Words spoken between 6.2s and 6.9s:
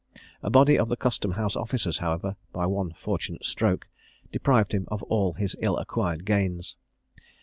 gains.